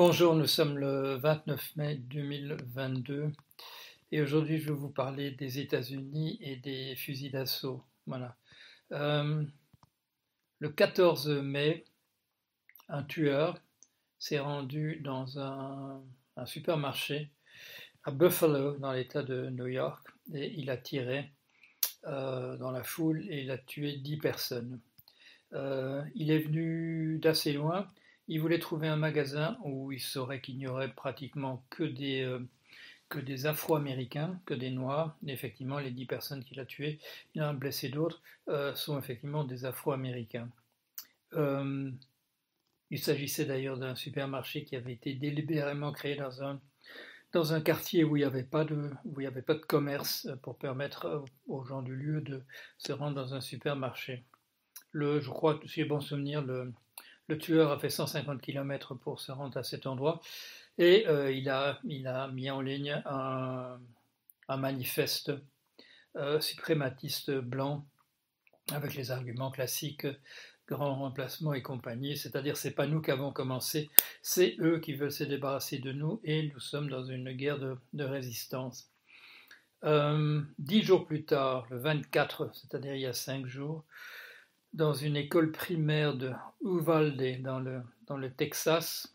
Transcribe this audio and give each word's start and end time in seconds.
Bonjour, 0.00 0.36
nous 0.36 0.46
sommes 0.46 0.78
le 0.78 1.16
29 1.16 1.74
mai 1.74 1.96
2022 1.96 3.32
et 4.12 4.22
aujourd'hui 4.22 4.58
je 4.58 4.68
vais 4.68 4.78
vous 4.78 4.90
parler 4.90 5.32
des 5.32 5.58
États-Unis 5.58 6.38
et 6.40 6.54
des 6.54 6.94
fusils 6.94 7.32
d'assaut. 7.32 7.82
Voilà. 8.06 8.36
Euh, 8.92 9.42
le 10.60 10.68
14 10.68 11.30
mai, 11.42 11.84
un 12.88 13.02
tueur 13.02 13.58
s'est 14.20 14.38
rendu 14.38 15.00
dans 15.02 15.40
un, 15.40 16.00
supermarché 16.44 17.32
à 18.04 18.12
Buffalo, 18.12 18.76
dans 18.76 18.92
l'État 18.92 19.24
de 19.24 19.50
New 19.50 19.66
York, 19.66 20.06
et 20.32 20.54
il 20.60 20.70
a 20.70 20.76
tiré 20.76 21.32
euh, 22.06 22.56
dans 22.56 22.70
la 22.70 22.84
foule 22.84 23.26
et 23.28 23.40
il 23.40 23.50
a 23.50 23.58
tué 23.58 23.96
10 23.96 24.18
personnes. 24.18 24.80
Euh, 25.54 26.04
il 26.14 26.30
est 26.30 26.38
venu 26.38 27.18
d'assez 27.18 27.52
loin 27.52 27.88
il 28.28 28.40
voulait 28.40 28.58
trouver 28.58 28.88
un 28.88 28.96
magasin 28.96 29.58
où 29.64 29.90
il 29.90 30.00
saurait 30.00 30.40
qu'il 30.40 30.58
n'y 30.58 30.66
aurait 30.66 30.92
pratiquement 30.92 31.64
que 31.70 31.82
des, 31.82 32.22
euh, 32.22 32.40
que 33.08 33.46
Afro-Américains, 33.46 34.38
que 34.44 34.54
des 34.54 34.70
Noirs. 34.70 35.16
effectivement, 35.26 35.78
les 35.78 35.90
dix 35.90 36.04
personnes 36.04 36.44
qu'il 36.44 36.60
a 36.60 36.66
tuées, 36.66 36.98
il 37.34 37.42
en 37.42 37.48
a 37.48 37.52
blessé 37.54 37.88
d'autres, 37.88 38.20
euh, 38.48 38.74
sont 38.74 38.98
effectivement 38.98 39.44
des 39.44 39.64
Afro-Américains. 39.64 40.50
Euh, 41.34 41.90
il 42.90 42.98
s'agissait 42.98 43.46
d'ailleurs 43.46 43.78
d'un 43.78 43.94
supermarché 43.94 44.64
qui 44.64 44.76
avait 44.76 44.92
été 44.92 45.14
délibérément 45.14 45.92
créé 45.92 46.16
dans 46.16 46.42
un, 47.52 47.60
quartier 47.60 48.04
où 48.04 48.16
il 48.16 48.20
n'y 48.20 48.24
avait, 48.24 48.42
pas 48.42 48.64
de, 48.64 49.64
commerce 49.66 50.28
pour 50.42 50.56
permettre 50.56 51.24
aux 51.46 51.64
gens 51.64 51.82
du 51.82 51.94
lieu 51.94 52.20
de 52.22 52.42
se 52.78 52.92
rendre 52.92 53.14
dans 53.14 53.34
un 53.34 53.42
supermarché. 53.42 54.24
Je 54.94 55.28
crois, 55.28 55.60
si 55.66 55.82
j'ai 55.82 55.84
bon 55.84 56.00
souvenir, 56.00 56.42
le, 56.42 56.72
le 57.28 57.38
tueur 57.38 57.70
a 57.70 57.78
fait 57.78 57.90
150 57.90 58.40
km 58.40 58.94
pour 58.94 59.20
se 59.20 59.32
rendre 59.32 59.56
à 59.56 59.62
cet 59.62 59.86
endroit 59.86 60.20
et 60.78 61.06
euh, 61.08 61.30
il, 61.30 61.48
a, 61.48 61.80
mis 62.32 62.50
en 62.50 62.60
ligne 62.60 63.02
un, 63.04 63.78
manifeste 64.48 65.32
euh, 66.16 66.40
suprématiste 66.40 67.32
blanc 67.32 67.86
avec 68.72 68.94
les 68.94 69.10
arguments 69.10 69.50
classiques 69.50 70.06
grand 70.68 70.96
remplacement 70.96 71.54
et 71.54 71.62
compagnie, 71.62 72.16
c'est-à-dire 72.16 72.56
c'est 72.56 72.72
pas 72.72 72.86
nous 72.86 73.00
qui 73.00 73.10
avons 73.10 73.32
commencé, 73.32 73.88
c'est 74.20 74.56
eux 74.60 74.78
qui 74.78 74.92
veulent 74.92 75.10
se 75.10 75.24
débarrasser 75.24 75.78
de 75.78 75.92
nous 75.92 76.20
et 76.24 76.50
nous 76.52 76.60
sommes 76.60 76.90
dans 76.90 77.04
une 77.04 77.32
guerre 77.32 77.58
de, 77.58 78.04
résistance. 78.04 78.90
Euh, 79.84 80.42
dix 80.58 80.82
jours 80.82 81.06
plus 81.06 81.24
tard, 81.24 81.66
le 81.70 81.78
24, 81.78 82.50
c'est-à-dire 82.52 82.94
il 82.94 83.00
y 83.00 83.06
a 83.06 83.14
cinq 83.14 83.46
jours, 83.46 83.84
dans 84.72 84.92
une 84.92 85.16
école 85.16 85.52
primaire 85.52 86.14
de 86.14 86.32
Uvalde, 86.62 87.42
dans 87.42 87.60
le, 87.60 87.82
dans 88.06 88.16
le 88.16 88.30
Texas. 88.30 89.14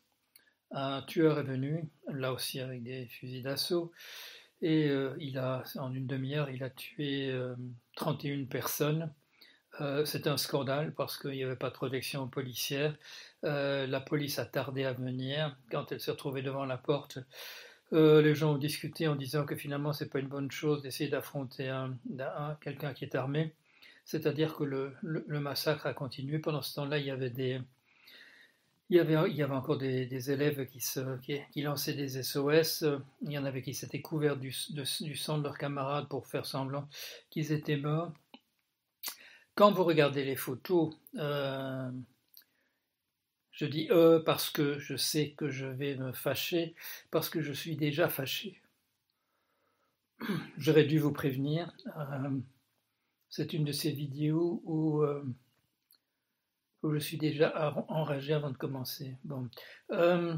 Un 0.72 1.04
tueur 1.04 1.40
est 1.40 1.44
venu, 1.44 1.90
là 2.08 2.34
aussi 2.34 2.60
avec 2.60 2.84
des 2.84 3.06
fusils 3.06 3.44
d'assaut, 3.44 3.92
et 4.64 4.88
euh, 4.90 5.14
il 5.20 5.38
a, 5.38 5.64
en 5.76 5.94
une 5.94 6.08
demi-heure, 6.08 6.50
il 6.50 6.64
a 6.64 6.70
tué 6.70 7.38
31 7.98 8.40
euh, 8.40 8.46
personnes. 8.46 9.14
Euh, 9.82 10.06
c'est 10.06 10.26
un 10.26 10.38
scandale 10.38 10.94
parce 10.94 11.18
qu'il 11.18 11.32
n'y 11.32 11.44
avait 11.44 11.58
pas 11.58 11.70
de 11.70 11.76
protection 11.76 12.28
policière. 12.30 12.96
la 13.44 14.00
police 14.00 14.40
a 14.40 14.46
tardé 14.46 14.86
à 14.86 14.94
venir. 14.94 15.58
Quand 15.70 15.92
elle 15.92 16.00
s'est 16.00 16.12
retrouvée 16.12 16.42
devant 16.42 16.66
la 16.66 16.78
porte, 16.78 17.20
les 17.92 18.34
gens 18.34 18.54
ont 18.54 18.58
discuté 18.58 19.08
en 19.08 19.16
disant 19.16 19.46
que 19.46 19.56
finalement, 19.56 19.92
c'est 19.92 20.10
pas 20.10 20.20
une 20.20 20.30
bonne 20.30 20.50
chose 20.50 20.82
d'essayer 20.82 21.10
d'affronter 21.10 21.68
un, 21.68 21.98
quelqu'un 22.62 22.94
qui 22.94 23.04
est 23.04 23.16
armé. 23.16 23.54
C'est-à-dire 24.06 24.56
que 24.56 24.64
le, 24.64 25.40
massacre 25.40 25.86
a 25.86 25.94
continué. 25.94 26.40
Pendant 26.40 26.62
ce 26.62 26.76
temps-là, 26.76 26.98
il 26.98 27.06
y 27.06 27.12
avait 27.12 27.30
des, 27.30 27.62
il 28.90 28.98
y 28.98 29.00
avait, 29.00 29.30
il 29.30 29.36
y 29.36 29.42
avait 29.42 29.56
encore 29.56 29.78
des, 29.78 30.32
élèves 30.32 30.66
qui, 30.68 30.82
se, 30.82 31.18
qui, 31.22 31.62
lançaient 31.62 31.94
des 31.94 32.22
SOS. 32.22 32.86
Il 33.22 33.32
y 33.32 33.38
en 33.38 33.46
avait 33.46 33.62
qui 33.62 33.74
s'étaient 33.74 34.02
couverts 34.02 34.38
du, 34.38 34.52
sang 34.52 35.38
de 35.38 35.44
leurs 35.44 35.58
camarades 35.58 36.08
pour 36.10 36.28
faire 36.28 36.46
semblant 36.46 36.88
qu'ils 37.30 37.52
étaient 37.52 37.78
morts. 37.78 38.14
Quand 39.56 39.72
vous 39.72 39.84
regardez 39.84 40.26
les 40.26 40.36
photos, 40.36 40.96
euh, 41.16 41.92
je 43.52 43.66
dis 43.66 43.88
eux 43.92 44.24
parce 44.26 44.50
que 44.50 44.80
je 44.80 44.98
sais 44.98 45.32
que 45.38 45.50
je 45.50 45.68
vais 45.68 45.96
me 45.96 46.12
fâcher, 46.12 46.76
parce 47.12 47.30
que 47.30 47.42
je 47.42 47.54
suis 47.54 47.76
déjà 47.76 48.10
fâché. 48.10 48.62
J'aurais 50.58 50.86
dû 50.86 51.00
vous 51.00 51.12
prévenir. 51.12 51.72
Euh, 51.98 52.30
c'est 53.36 53.54
une 53.54 53.64
de 53.66 53.72
ces 53.72 53.90
vidéos 53.90 54.62
où, 54.64 55.02
euh, 55.02 55.24
je 56.84 57.00
suis 57.00 57.18
déjà 57.18 57.74
enragé 57.88 58.32
avant 58.32 58.52
de 58.52 58.58
commencer. 58.58 59.18
Bon. 59.24 59.50
Euh, 59.90 60.38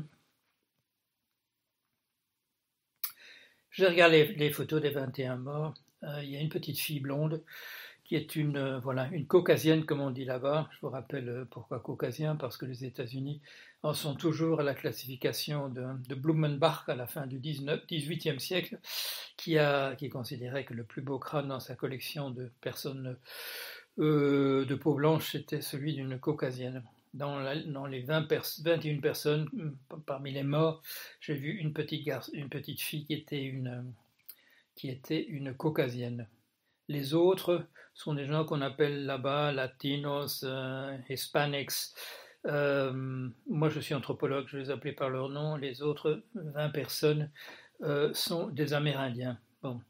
J'ai 3.71 3.89
les, 3.89 4.49
photos 4.49 4.81
des 4.81 4.91
21 4.91 5.35
morts. 5.35 5.73
Euh, 6.03 6.23
il 6.23 6.29
y 6.29 6.37
a 6.37 6.39
une 6.39 6.47
petite 6.47 6.79
fille 6.79 7.01
blonde 7.01 7.43
qui 8.05 8.15
est 8.15 8.35
une, 8.35 8.77
voilà, 8.83 9.09
une 9.11 9.25
caucasienne, 9.25 9.83
comme 9.83 9.99
on 9.99 10.11
dit 10.11 10.25
là-bas. 10.25 10.69
Je 10.71 10.79
vous 10.81 10.89
rappelle 10.89 11.47
pourquoi 11.49 11.79
caucasien, 11.79 12.35
parce 12.35 12.55
que 12.55 12.65
les 12.65 12.85
États-Unis 12.85 13.41
en 13.81 13.93
sont 13.93 14.15
toujours 14.15 14.59
à 14.59 14.63
la 14.63 14.75
classification 14.75 15.69
de, 15.69 15.83
de 16.07 16.15
Blumenbach 16.15 16.87
à 16.87 16.95
la 16.95 17.07
fin 17.07 17.25
du 17.25 17.39
19, 17.39 17.85
18e 17.89 18.39
siècle, 18.39 18.79
qui, 19.37 19.57
a, 19.57 19.95
qui 19.95 20.09
considérait 20.09 20.65
que 20.65 20.75
le 20.75 20.83
plus 20.83 21.01
beau 21.01 21.17
crâne 21.17 21.47
dans 21.47 21.59
sa 21.59 21.75
collection 21.75 22.29
de 22.29 22.51
personnes 22.61 23.17
euh, 23.97 24.65
de 24.65 24.75
peau 24.75 24.93
blanche 24.93 25.31
c'était 25.31 25.61
celui 25.61 25.93
d'une 25.93 26.19
caucasienne. 26.19 26.83
Dans, 27.13 27.41
dans 27.67 27.85
les 27.85 28.01
20 28.01 28.27
21 28.61 28.99
personnes, 28.99 29.49
parmi 30.05 30.31
les 30.31 30.43
morts, 30.43 30.83
j'ai 31.21 31.35
vu 31.35 31.51
une 31.57 31.71
petite, 31.71 32.05
une 32.33 32.49
petite 32.49 32.81
fille 32.81 33.05
qui 33.05 33.13
était 33.13 33.43
une, 33.43 33.93
qui 34.75 34.89
était 34.89 35.23
une 35.23 35.53
caucasienne. 35.53 36.27
Les 36.87 37.13
autres 37.13 37.67
sont 37.93 38.13
des 38.13 38.25
gens 38.25 38.45
qu'on 38.45 38.61
appelle 38.61 39.05
là-bas 39.05 39.51
latinos, 39.51 40.43
euh, 40.43 40.97
hispanics, 41.09 41.93
euh, 42.45 43.29
moi, 43.47 43.69
je 43.69 43.79
suis 43.79 43.95
anthropologue, 43.95 44.45
je 44.47 44.57
les 44.57 44.69
appelais 44.69 44.93
par 44.93 45.09
leur 45.09 45.29
nom. 45.29 45.55
Les 45.55 45.81
autres 45.81 46.23
20 46.35 46.69
personnes 46.69 47.31
euh, 47.81 48.13
sont 48.13 48.47
des 48.49 48.73
Amérindiens. 48.73 49.39
Bon. 49.63 49.81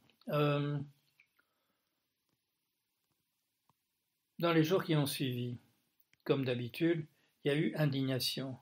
Dans 4.40 4.52
les 4.52 4.64
jours 4.64 4.84
qui 4.84 4.96
ont 4.96 5.06
suivi, 5.06 5.58
comme 6.24 6.46
d'habitude, 6.46 7.06
il 7.44 7.52
y 7.52 7.52
a 7.52 7.58
eu 7.58 7.76
indignation. 7.76 8.58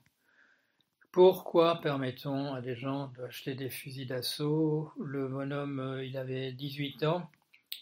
Pourquoi 1.11 1.79
permettons 1.81 2.53
à 2.53 2.61
des 2.61 2.75
gens 2.75 3.07
d'acheter 3.17 3.53
des 3.53 3.69
fusils 3.69 4.07
d'assaut? 4.07 4.91
Le 5.00 5.27
bonhomme, 5.27 6.01
il 6.03 6.17
avait 6.17 6.51
18 6.51 7.03
ans. 7.03 7.29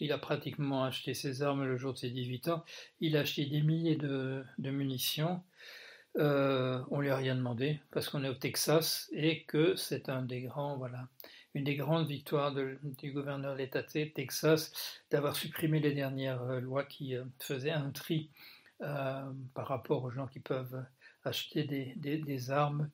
Il 0.00 0.12
a 0.12 0.18
pratiquement 0.18 0.84
acheté 0.84 1.14
ses 1.14 1.42
armes 1.42 1.64
le 1.64 1.76
jour 1.76 1.92
de 1.92 1.98
ses 1.98 2.10
18 2.10 2.48
ans. 2.48 2.64
Il 3.00 3.16
a 3.16 3.20
acheté 3.20 3.46
des 3.46 3.62
milliers 3.62 3.96
de 3.96 4.44
munitions. 4.58 5.42
Euh, 6.18 6.82
on 6.90 7.00
lui 7.00 7.08
a 7.08 7.16
rien 7.16 7.34
demandé 7.34 7.80
parce 7.90 8.08
qu'on 8.08 8.22
est 8.22 8.28
au 8.28 8.34
Texas 8.34 9.08
et 9.12 9.44
que 9.44 9.76
c'est 9.76 10.10
un 10.10 10.22
des 10.22 10.42
grands, 10.42 10.76
voilà, 10.76 11.08
une 11.54 11.64
des 11.64 11.74
grandes 11.74 12.06
victoires 12.06 12.54
du 12.54 13.12
gouverneur 13.12 13.54
de 13.54 13.58
l'État 13.58 13.82
de 13.82 14.04
Texas 14.04 14.72
d'avoir 15.10 15.34
supprimé 15.36 15.80
les 15.80 15.92
dernières 15.94 16.42
euh, 16.42 16.60
lois 16.60 16.84
qui 16.84 17.16
euh, 17.16 17.24
faisaient 17.38 17.70
un 17.70 17.90
tri 17.90 18.30
par 19.54 19.68
rapport 19.68 20.02
aux 20.02 20.10
gens 20.10 20.26
qui 20.26 20.40
peuvent 20.40 20.84
acheter 21.22 21.62
des, 21.62 22.50
armes. 22.50 22.90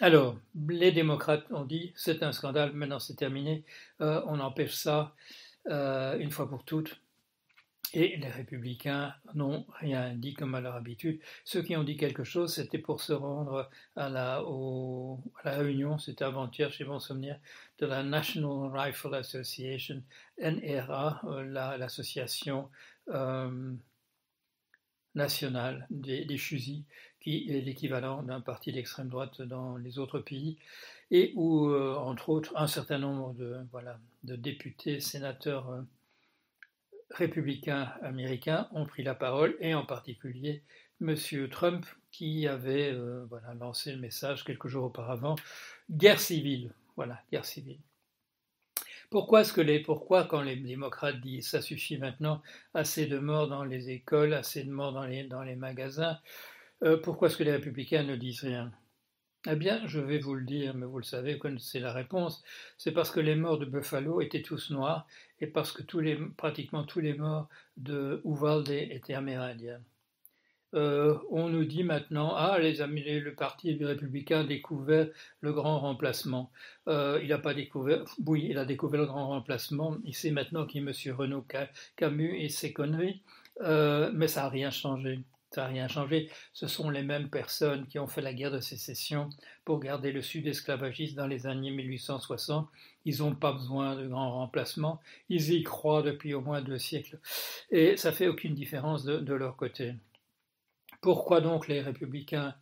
Alors, 0.00 0.36
les 0.68 0.92
démocrates 0.92 1.44
ont 1.50 1.64
dit 1.64 1.92
c'est 1.96 2.22
un 2.22 2.32
scandale, 2.32 2.72
maintenant 2.72 2.98
c'est 2.98 3.16
terminé, 3.16 3.64
on 4.00 4.40
empêche 4.40 4.74
ça 4.74 5.14
une 5.66 6.30
fois 6.30 6.48
pour 6.48 6.64
toutes. 6.64 7.00
Et 7.94 8.18
les 8.18 8.28
républicains 8.28 9.14
n'ont 9.34 9.64
rien 9.80 10.14
dit 10.14 10.34
comme 10.34 10.54
à 10.54 10.60
leur 10.60 10.74
habitude. 10.74 11.20
Ceux 11.44 11.62
qui 11.62 11.74
ont 11.74 11.84
dit 11.84 11.96
quelque 11.96 12.22
chose, 12.22 12.54
c'était 12.54 12.78
pour 12.78 13.00
se 13.00 13.14
rendre 13.14 13.70
à 13.96 14.10
la, 14.10 14.42
réunion, 15.44 15.96
c'était 15.98 16.24
avant-hier 16.24 16.70
chez 16.70 16.84
mon 16.84 16.98
souvenir, 16.98 17.38
de 17.78 17.86
la 17.86 18.02
National 18.02 18.70
Rifle 18.78 19.14
Association, 19.14 20.02
NRA, 20.38 21.22
euh, 21.24 21.76
l'association 21.78 22.68
euh, 23.08 23.72
nationale 25.14 25.86
des, 25.88 26.36
fusils, 26.36 26.84
l'équivalent 27.28 28.22
d'un 28.22 28.40
parti 28.40 28.72
d'extrême 28.72 29.08
droite 29.08 29.42
dans 29.42 29.76
les 29.76 29.98
autres 29.98 30.18
pays, 30.18 30.58
et 31.10 31.32
où, 31.36 31.68
euh, 31.68 31.94
entre 31.96 32.28
autres, 32.28 32.52
un 32.56 32.66
certain 32.66 32.98
nombre 32.98 33.34
de, 33.34 33.56
voilà, 33.70 33.98
de 34.24 34.36
députés, 34.36 35.00
sénateurs 35.00 35.84
républicains 37.10 37.92
américains 38.02 38.68
ont 38.72 38.86
pris 38.86 39.02
la 39.02 39.14
parole, 39.14 39.56
et 39.60 39.74
en 39.74 39.84
particulier 39.84 40.62
M. 41.00 41.16
Trump, 41.50 41.86
qui 42.10 42.46
avait 42.46 42.92
euh, 42.92 43.24
voilà, 43.28 43.54
lancé 43.54 43.92
le 43.92 43.98
message 43.98 44.44
quelques 44.44 44.68
jours 44.68 44.84
auparavant, 44.84 45.36
guerre 45.90 46.20
civile. 46.20 46.72
Voilà, 46.96 47.22
guerre 47.30 47.44
civile. 47.44 47.78
Pourquoi, 49.10 49.44
ce 49.44 49.52
que 49.52 49.60
les, 49.60 49.80
pourquoi 49.80 50.24
quand 50.24 50.42
les 50.42 50.56
démocrates 50.56 51.20
disent 51.20 51.48
ça 51.48 51.62
suffit 51.62 51.96
maintenant, 51.96 52.42
assez 52.74 53.06
de 53.06 53.18
morts 53.18 53.48
dans 53.48 53.64
les 53.64 53.90
écoles, 53.90 54.34
assez 54.34 54.64
de 54.64 54.70
morts 54.70 54.92
dans 54.92 55.04
les, 55.04 55.24
dans 55.24 55.42
les 55.42 55.56
magasins, 55.56 56.18
pourquoi 57.02 57.28
est-ce 57.28 57.36
que 57.36 57.44
les 57.44 57.52
républicains 57.52 58.04
ne 58.04 58.16
disent 58.16 58.42
rien? 58.42 58.72
Eh 59.46 59.56
bien, 59.56 59.86
je 59.86 60.00
vais 60.00 60.18
vous 60.18 60.34
le 60.34 60.44
dire, 60.44 60.74
mais 60.74 60.84
vous 60.84 60.98
le 60.98 61.04
savez, 61.04 61.34
vous 61.34 61.38
connaissez 61.38 61.78
la 61.78 61.92
réponse. 61.92 62.42
C'est 62.76 62.92
parce 62.92 63.10
que 63.10 63.20
les 63.20 63.36
morts 63.36 63.58
de 63.58 63.66
Buffalo 63.66 64.20
étaient 64.20 64.42
tous 64.42 64.70
noirs 64.70 65.06
et 65.40 65.46
parce 65.46 65.72
que 65.72 65.82
pratiquement 66.36 66.84
tous 66.84 67.00
les 67.00 67.14
morts 67.14 67.48
de 67.76 68.20
Uvalde 68.24 68.68
étaient 68.68 69.14
amérindiens. 69.14 69.80
Euh, 70.74 71.16
on 71.30 71.48
nous 71.48 71.64
dit 71.64 71.82
maintenant, 71.84 72.34
ah, 72.34 72.58
les 72.58 72.82
amis, 72.82 73.02
le 73.02 73.34
parti 73.34 73.72
républicain 73.82 74.40
a 74.40 74.44
découvert 74.44 75.08
le 75.40 75.52
grand 75.52 75.78
remplacement. 75.78 76.50
Euh, 76.88 77.20
il 77.22 77.28
n'a 77.28 77.38
pas 77.38 77.54
découvert, 77.54 78.04
oui, 78.26 78.46
il 78.50 78.58
a 78.58 78.64
découvert 78.64 79.00
le 79.00 79.06
grand 79.06 79.28
remplacement. 79.28 79.96
Il 80.04 80.14
sait 80.14 80.30
maintenant 80.30 80.66
qui 80.66 80.78
est 80.78 80.80
M. 80.82 80.92
Renaud 81.16 81.46
Camus 81.96 82.36
et 82.38 82.48
ses 82.48 82.72
conneries, 82.72 83.22
euh, 83.62 84.10
mais 84.14 84.28
ça 84.28 84.42
n'a 84.42 84.48
rien 84.48 84.70
changé. 84.70 85.20
Ça 85.50 85.62
n'a 85.62 85.68
rien 85.68 85.88
changé. 85.88 86.30
Ce 86.52 86.66
sont 86.66 86.90
les 86.90 87.02
mêmes 87.02 87.30
personnes 87.30 87.86
qui 87.86 87.98
ont 87.98 88.06
fait 88.06 88.20
la 88.20 88.34
guerre 88.34 88.50
de 88.50 88.60
sécession 88.60 89.30
pour 89.64 89.80
garder 89.80 90.12
le 90.12 90.20
Sud 90.20 90.46
esclavagiste 90.46 91.16
dans 91.16 91.26
les 91.26 91.46
années 91.46 91.70
1860. 91.70 92.68
Ils 93.06 93.18
n'ont 93.18 93.34
pas 93.34 93.52
besoin 93.52 93.96
de 93.96 94.06
grands 94.06 94.32
remplacements. 94.32 95.00
Ils 95.30 95.52
y 95.52 95.62
croient 95.62 96.02
depuis 96.02 96.34
au 96.34 96.42
moins 96.42 96.60
deux 96.60 96.78
siècles. 96.78 97.18
Et 97.70 97.96
ça 97.96 98.12
fait 98.12 98.28
aucune 98.28 98.54
différence 98.54 99.04
de, 99.04 99.34
leur 99.34 99.56
côté. 99.56 99.94
Pourquoi 101.00 101.40
donc 101.40 101.66
les 101.66 101.80
républicains 101.80 102.54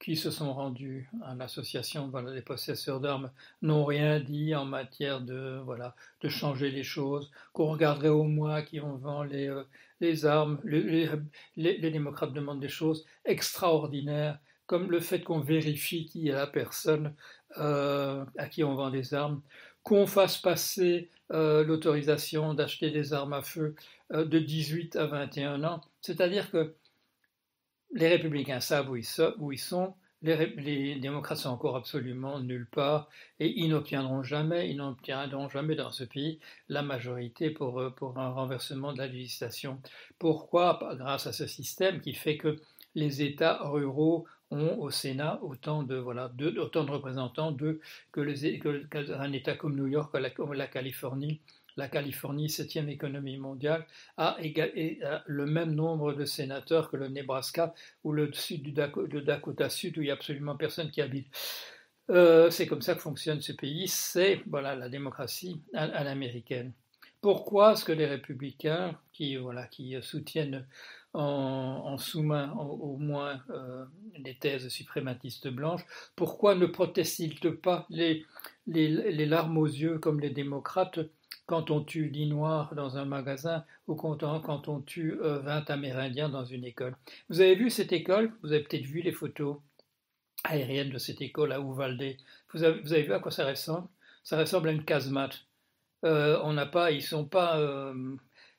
qui 0.00 0.16
se 0.16 0.30
sont 0.30 0.52
rendus 0.54 1.10
à 1.22 1.34
l'association 1.34 2.08
des 2.08 2.40
possesseurs 2.40 3.00
d'armes 3.00 3.30
n'ont 3.60 3.84
rien 3.84 4.18
dit 4.18 4.54
en 4.54 4.64
matière 4.64 5.20
de, 5.20 5.60
voilà, 5.64 5.94
de 6.22 6.28
changer 6.28 6.70
les 6.70 6.82
choses, 6.82 7.30
qu'on 7.52 7.66
regarderait 7.66 8.08
au 8.08 8.24
moins 8.24 8.62
qui 8.62 8.80
on 8.80 8.96
vend 8.96 9.22
les, 9.22 9.48
euh, 9.48 9.62
les 10.00 10.24
armes, 10.24 10.58
les, 10.64 11.90
démocrates 11.90 12.32
demandent 12.32 12.60
des 12.60 12.68
choses 12.68 13.04
extraordinaires, 13.26 14.38
comme 14.66 14.90
le 14.90 15.00
fait 15.00 15.22
qu'on 15.22 15.40
vérifie 15.40 16.06
qui 16.06 16.28
est 16.28 16.32
la 16.32 16.46
personne 16.46 17.14
euh, 17.58 18.24
à 18.38 18.48
qui 18.48 18.64
on 18.64 18.74
vend 18.74 18.90
des 18.90 19.12
armes, 19.12 19.42
qu'on 19.82 20.06
fasse 20.06 20.38
passer 20.38 21.10
euh, 21.30 21.62
l'autorisation 21.62 22.54
d'acheter 22.54 22.90
des 22.90 23.12
armes 23.12 23.34
à 23.34 23.42
feu 23.42 23.74
de 24.12 24.38
18 24.38 24.96
à 24.96 25.06
21 25.06 25.62
ans. 25.62 25.82
C'est-à-dire 26.00 26.50
que 26.50 26.74
les 27.92 28.08
républicains 28.08 28.60
savent 28.60 28.90
où 28.90 28.96
ils 28.96 29.58
sont, 29.58 29.94
les, 30.22 30.96
démocrates 30.96 31.38
sont 31.38 31.48
encore 31.48 31.76
absolument 31.76 32.40
nulle 32.40 32.66
part 32.66 33.08
et 33.38 33.48
ils 33.58 33.68
n'obtiendront 33.68 34.22
jamais, 34.22 34.70
ils 34.70 34.76
n'obtiendront 34.76 35.48
jamais 35.48 35.74
dans 35.74 35.90
ce 35.90 36.04
pays 36.04 36.40
la 36.68 36.82
majorité 36.82 37.50
pour, 37.50 37.80
euh, 37.80 37.90
pour 37.90 38.18
un 38.18 38.30
renversement 38.30 38.92
de 38.92 38.98
la 38.98 39.06
législation. 39.06 39.80
Pourquoi? 40.18 40.78
Grâce 40.98 41.26
à 41.26 41.32
ce 41.32 41.46
système 41.46 42.00
qui 42.00 42.14
fait 42.14 42.36
que 42.36 42.60
les 42.94 43.22
États 43.22 43.58
ruraux 43.62 44.26
ont 44.50 44.78
au 44.78 44.90
Sénat 44.90 45.38
autant 45.42 45.84
de, 45.84 45.96
voilà, 45.96 46.30
autant 46.58 46.84
de 46.84 46.90
représentants 46.90 47.56
que, 48.12 48.20
les, 48.20 48.58
qu'un 48.58 49.32
État 49.32 49.54
comme 49.54 49.76
New 49.76 49.86
York, 49.86 50.14
comme 50.34 50.52
la 50.54 50.66
Californie 50.66 51.40
la 51.76 51.88
Californie, 51.88 52.48
septième 52.48 52.88
économie 52.88 53.36
mondiale, 53.36 53.86
a, 54.16 54.36
le 55.26 55.46
même 55.46 55.74
nombre 55.74 56.12
de 56.12 56.24
sénateurs 56.24 56.90
que 56.90 56.96
le 56.96 57.08
Nebraska 57.08 57.74
ou 58.04 58.12
le 58.12 58.32
sud 58.32 58.62
du 58.62 58.72
Dakota, 58.72 59.68
Sud, 59.70 59.98
où 59.98 60.02
il 60.02 60.04
n'y 60.04 60.10
a 60.10 60.14
absolument 60.14 60.56
personne 60.56 60.90
qui 60.90 61.00
habite. 61.00 61.28
Euh, 62.10 62.50
c'est 62.50 62.66
comme 62.66 62.82
ça 62.82 62.94
que 62.94 63.00
fonctionne 63.00 63.40
ce 63.40 63.52
pays, 63.52 63.86
c'est 63.86 64.42
voilà, 64.46 64.74
la 64.74 64.88
démocratie 64.88 65.62
à, 65.74 66.02
l'américaine. 66.02 66.72
Pourquoi 67.20 67.72
est-ce 67.72 67.84
que 67.84 67.92
les 67.92 68.06
républicains, 68.06 68.98
qui, 69.12 69.36
voilà, 69.36 69.66
qui 69.66 69.94
soutiennent 70.02 70.66
en, 71.12 71.98
sous-main 71.98 72.52
au, 72.52 72.96
moins 72.96 73.42
euh, 73.50 73.84
les 74.18 74.36
thèses 74.36 74.68
suprématistes 74.68 75.48
blanches, 75.48 75.84
pourquoi 76.16 76.54
ne 76.54 76.66
protestent-ils 76.66 77.38
pas 77.56 77.86
les, 77.90 78.24
les, 78.66 79.26
larmes 79.26 79.58
aux 79.58 79.66
yeux 79.66 79.98
comme 79.98 80.20
les 80.20 80.30
démocrates 80.30 81.00
quand 81.50 81.72
on 81.72 81.82
tue 81.82 82.10
10 82.10 82.26
Noirs 82.26 82.76
dans 82.76 82.96
un 82.96 83.04
magasin 83.04 83.64
ou 83.88 83.96
quand 83.96 84.22
on, 84.22 84.80
tue 84.82 85.16
20 85.20 85.24
euh, 85.24 85.74
Amérindiens 85.74 86.28
dans 86.28 86.44
une 86.44 86.64
école. 86.64 86.94
Vous 87.28 87.40
avez 87.40 87.56
vu 87.56 87.70
cette 87.70 87.90
école? 87.92 88.32
Vous 88.44 88.52
avez 88.52 88.62
peut-être 88.62 88.84
vu 88.84 89.00
les 89.02 89.10
photos 89.10 89.56
aériennes 90.44 90.90
de 90.90 90.98
cette 90.98 91.20
école 91.20 91.52
à 91.52 91.58
Uvalde. 91.58 92.14
Vous 92.54 92.62
avez, 92.62 92.80
vous 92.82 92.92
avez 92.92 93.02
vu 93.02 93.12
à 93.12 93.18
quoi 93.18 93.32
ça 93.32 93.48
ressemble? 93.48 93.88
Ça 94.22 94.38
ressemble 94.38 94.68
à 94.68 94.72
une 94.72 94.84
casemate. 94.84 95.44
Euh, 96.04 96.38
on 96.44 96.52
n'a 96.52 96.66
pas, 96.66 96.92
ils 96.92 97.02
sont 97.02 97.24
pas. 97.24 97.58
Euh, 97.58 98.14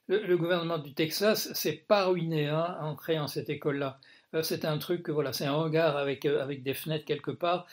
le, 0.07 0.35
gouvernement 0.35 0.77
du 0.77 0.93
Texas 0.93 1.53
s'est 1.53 1.85
pas 1.87 2.07
ruiné 2.07 2.49
hein, 2.49 2.77
en 2.81 2.97
créant 2.97 3.27
cette 3.27 3.49
école-là. 3.49 4.01
c'est 4.41 4.65
un 4.65 4.77
truc, 4.79 5.09
voilà, 5.09 5.31
c'est 5.31 5.45
un 5.45 5.53
hangar 5.53 5.95
avec, 5.95 6.25
avec 6.25 6.61
des 6.61 6.73
fenêtres 6.73 7.05
quelque 7.05 7.31
part 7.31 7.67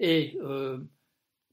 et 0.00 0.36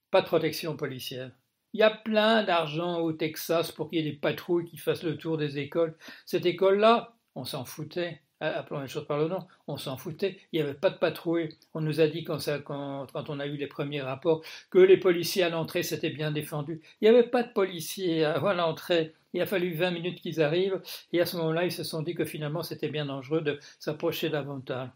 pas 0.09 0.21
de 0.21 0.25
protection 0.25 0.75
policière. 0.75 1.38
Il 1.73 1.79
y 1.79 1.83
a 1.83 1.91
plein 1.91 2.43
d'argent 2.43 2.99
au 2.99 3.13
Texas 3.13 3.71
pour 3.71 3.89
qu'il 3.89 3.99
y 3.99 4.01
ait 4.07 4.11
des 4.11 4.17
patrouilles 4.17 4.65
qui 4.65 4.77
fassent 4.77 5.03
le 5.03 5.17
tour 5.17 5.37
des 5.37 5.59
écoles. 5.59 5.95
Cette 6.25 6.45
école-là, 6.45 7.13
on 7.35 7.45
s'en 7.45 7.63
foutait. 7.65 8.21
Appelons 8.41 8.79
les 8.79 8.87
choses 8.87 9.05
par 9.05 9.17
le 9.17 9.27
nom, 9.27 9.45
on 9.67 9.75
s'en 9.75 9.97
foutait. 9.97 10.39
Il 10.53 10.61
n'y 10.61 10.65
avait 10.65 10.73
pas 10.73 10.89
de 10.89 10.97
patrouille. 10.97 11.49
On 11.73 11.81
nous 11.81 11.99
a 11.99 12.07
dit 12.07 12.23
quand, 12.23 12.39
on 12.69 13.39
a 13.39 13.45
eu 13.45 13.57
les 13.57 13.67
premiers 13.67 14.01
rapports 14.01 14.41
que 14.69 14.79
les 14.79 14.97
policiers 14.97 15.43
à 15.43 15.49
l'entrée 15.49 15.83
s'étaient 15.83 16.09
bien 16.09 16.31
défendus. 16.31 16.81
Il 17.01 17.09
n'y 17.09 17.15
avait 17.15 17.27
pas 17.27 17.43
de 17.43 17.51
policiers 17.51 18.23
à 18.23 18.53
l'entrée. 18.53 19.13
Il 19.33 19.41
a 19.41 19.45
fallu 19.45 19.73
20 19.73 19.91
minutes 19.91 20.21
qu'ils 20.21 20.41
arrivent. 20.41 20.81
Et 21.11 21.19
à 21.19 21.25
ce 21.25 21.35
moment-là, 21.37 21.65
ils 21.65 21.71
se 21.71 21.83
sont 21.83 22.01
dit 22.01 22.15
que 22.15 22.23
finalement, 22.23 22.63
c'était 22.63 22.87
bien 22.87 23.05
dangereux 23.05 23.41
de 23.41 23.59
s'approcher 23.77 24.29
davantage. 24.29 24.89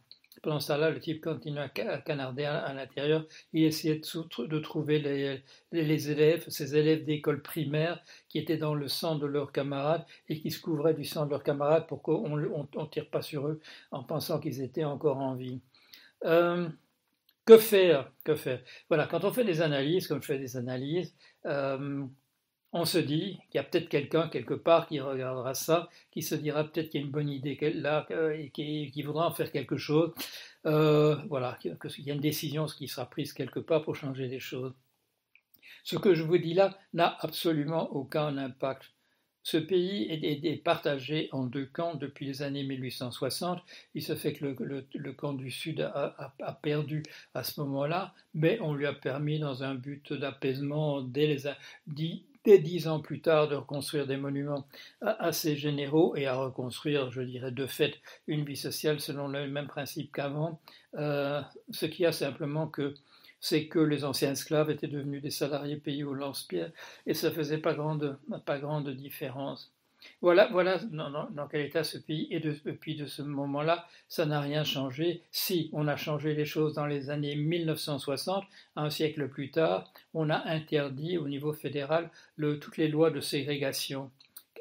Pendant 0.44 0.60
ce 0.60 0.68
temps-là, 0.68 0.90
le 0.90 1.00
type 1.00 1.24
continue 1.24 1.60
à 1.60 1.70
canarder 1.70 2.44
à, 2.44 2.74
l'intérieur. 2.74 3.26
Il 3.54 3.64
essayait 3.64 3.96
de, 3.96 4.60
trouver 4.60 5.00
les, 5.72 6.12
élèves, 6.12 6.44
ces 6.50 6.76
élèves 6.76 7.06
d'école 7.06 7.42
primaire 7.42 8.04
qui 8.28 8.40
étaient 8.40 8.58
dans 8.58 8.76
le 8.76 8.90
sang 8.90 9.16
de 9.16 9.26
leurs 9.26 9.54
camarades 9.54 10.06
et 10.28 10.42
qui 10.42 10.52
se 10.52 10.60
couvraient 10.60 10.94
du 10.94 11.06
sang 11.06 11.26
de 11.26 11.32
leurs 11.32 11.44
camarades 11.44 11.88
pour 11.88 12.02
qu'on 12.02 12.36
ne 12.36 12.86
tire 12.92 13.10
pas 13.10 13.22
sur 13.22 13.48
eux 13.48 13.62
en 13.92 14.04
pensant 14.04 14.42
qu'ils 14.42 14.62
étaient 14.62 14.84
encore 14.84 15.18
en 15.18 15.34
vie. 15.34 15.62
Euh, 16.26 16.68
que 17.46 17.58
faire? 17.58 18.12
Que 18.26 18.36
faire? 18.36 18.62
Voilà, 18.90 19.08
quand 19.08 19.24
on 19.24 19.32
fait 19.32 19.46
des 19.46 19.62
analyses, 19.62 20.08
comme 20.08 20.22
je 20.22 20.28
fais 20.28 20.40
des 20.40 20.58
analyses, 20.58 21.16
euh, 21.46 22.06
on 22.74 22.86
se 22.86 22.98
dit 22.98 23.40
qu'il 23.50 23.56
y 23.56 23.60
a 23.60 23.64
peut-être 23.64 23.88
quelqu'un 23.88 24.28
quelque 24.28 24.56
part 24.56 24.88
qui 24.88 25.00
regardera 25.00 25.54
ça, 25.54 25.90
qui 26.12 26.24
se 26.24 26.34
dira 26.34 26.64
peut-être 26.64 26.90
qu'il 26.90 27.02
y 27.02 27.04
a 27.04 27.06
une 27.06 27.12
bonne 27.12 27.30
idée 27.30 27.58
là 27.76 28.06
et 28.36 28.50
qui, 28.50 29.02
voudra 29.04 29.28
en 29.28 29.32
faire 29.32 29.52
quelque 29.52 29.78
chose. 29.78 30.12
Euh, 30.66 31.16
voilà, 31.30 31.58
qu'il 31.62 32.06
y 32.06 32.12
a 32.12 32.14
une 32.16 32.20
décision 32.20 32.66
qui 32.66 32.88
sera 32.88 33.06
prise 33.08 33.32
quelque 33.32 33.60
part 33.60 33.84
pour 33.84 33.96
changer 33.96 34.28
les 34.28 34.40
choses. 34.40 34.74
Ce 35.84 35.98
que 35.98 36.16
je 36.16 36.24
vous 36.24 36.38
dis 36.38 36.54
là 36.56 36.78
n'a 36.94 37.16
absolument 37.20 37.92
aucun 37.94 38.38
impact. 38.38 38.93
Ce 39.44 39.58
pays 39.58 40.08
est, 40.10 40.64
partagé 40.64 41.28
en 41.34 41.44
deux 41.46 41.66
camps 41.66 41.96
depuis 41.96 42.26
les 42.26 42.42
années 42.42 42.64
1860. 42.64 43.62
Il 43.94 44.02
se 44.02 44.16
fait 44.16 44.32
que 44.32 44.46
le, 44.46 45.12
camp 45.14 45.34
du 45.34 45.52
Sud 45.52 45.82
a, 45.82 46.58
perdu 46.62 47.04
à 47.34 47.44
ce 47.44 47.60
moment-là, 47.62 48.14
mais 48.34 48.58
on 48.62 48.74
lui 48.74 48.86
a 48.86 48.94
permis, 48.94 49.40
dans 49.40 49.64
un 49.64 49.76
but 49.76 50.14
d'apaisement, 50.14 51.02
dès 51.02 51.38
dix 52.46 52.88
ans 52.88 53.02
plus 53.02 53.20
tard, 53.20 53.50
de 53.50 53.56
reconstruire 53.56 54.08
des 54.08 54.18
monuments 54.18 54.66
assez 55.02 55.58
généraux 55.58 56.16
et 56.16 56.26
à 56.26 56.36
reconstruire, 56.36 57.12
je 57.12 57.22
dirais, 57.22 57.52
de 57.52 57.66
fait, 57.66 58.00
une 58.28 58.46
vie 58.46 58.58
sociale 58.58 59.02
selon 59.02 59.28
le 59.28 59.48
même 59.48 59.68
principe 59.68 60.14
qu'avant. 60.14 60.62
Euh, 60.96 61.42
ce 61.72 61.86
qui 61.86 62.06
a 62.06 62.14
simplement 62.14 62.68
que 62.68 62.94
c'est 63.44 63.68
que 63.68 63.80
les 63.80 64.06
anciens 64.06 64.32
esclaves 64.32 64.72
étaient 64.72 64.88
devenus 64.88 65.22
des 65.22 65.30
salariés 65.30 65.76
payés 65.76 66.06
au 66.06 66.14
lance-pierre 66.14 66.72
et 67.06 67.14
ça 67.14 67.30
faisait 67.30 67.58
pas 67.58 67.74
grande, 67.74 68.18
pas 68.46 68.58
grande 68.58 68.90
différence. 68.90 69.74
Voilà, 70.22 70.48
voilà 70.54 70.78
dans, 70.78 71.48
quel 71.52 71.66
état 71.66 71.84
ce 71.84 71.98
pays 71.98 72.30
est 72.32 72.40
depuis 72.40 72.96
de 72.96 73.06
ce 73.06 73.22
moment-là. 73.22 73.86
Ça 74.08 74.26
n'a 74.26 74.40
rien 74.40 74.64
changé. 74.64 75.24
Si 75.32 75.70
on 75.74 75.90
a 75.90 75.98
changé 75.98 76.34
les 76.34 76.46
choses 76.46 76.74
dans 76.74 76.86
les 76.86 77.10
années 77.10 77.36
1960, 77.36 78.46
un 78.78 78.90
siècle 78.90 79.28
plus 79.28 79.52
tard, 79.52 79.92
on 80.14 80.30
a 80.30 80.48
interdit 80.48 81.18
au 81.18 81.28
niveau 81.28 81.52
fédéral 81.52 82.10
toutes 82.40 82.78
les 82.78 82.88
lois 82.88 83.12
de 83.12 83.20
ségrégation. 83.20 84.10